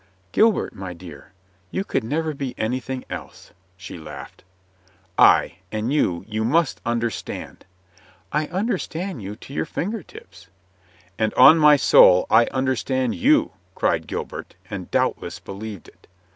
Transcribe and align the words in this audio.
"Gilbert, 0.31 0.73
my 0.73 0.93
dear, 0.93 1.31
you 1.69 1.83
could 1.83 2.03
never 2.03 2.33
be 2.33 2.55
anything 2.57 3.05
else," 3.07 3.51
she 3.77 3.99
laughed. 3.99 4.43
"Ay, 5.19 5.57
and 5.71 5.93
you, 5.93 6.25
you 6.27 6.43
must 6.43 6.81
understand 6.87 7.65
—""I 8.31 8.47
understand 8.47 9.21
you 9.21 9.35
to 9.35 9.53
your 9.53 9.65
finger 9.67 10.01
tips." 10.01 10.47
"And 11.19 11.35
on 11.35 11.59
my 11.59 11.75
soul 11.75 12.25
I 12.31 12.45
understand 12.47 13.13
you," 13.13 13.51
cried 13.75 14.07
Gil 14.07 14.25
bert, 14.25 14.55
and 14.71 14.89
doubtless 14.89 15.37
believed 15.39 15.87
it. 15.87 16.07